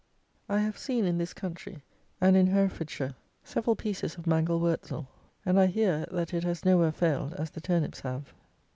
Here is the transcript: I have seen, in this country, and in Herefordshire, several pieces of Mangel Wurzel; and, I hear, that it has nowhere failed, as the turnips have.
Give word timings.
I 0.49 0.57
have 0.61 0.79
seen, 0.79 1.05
in 1.05 1.19
this 1.19 1.31
country, 1.31 1.83
and 2.19 2.35
in 2.35 2.47
Herefordshire, 2.47 3.13
several 3.43 3.75
pieces 3.75 4.15
of 4.15 4.25
Mangel 4.25 4.59
Wurzel; 4.59 5.07
and, 5.45 5.59
I 5.59 5.67
hear, 5.67 6.07
that 6.09 6.33
it 6.33 6.43
has 6.43 6.65
nowhere 6.65 6.91
failed, 6.91 7.35
as 7.35 7.51
the 7.51 7.61
turnips 7.61 7.99
have. 7.99 8.33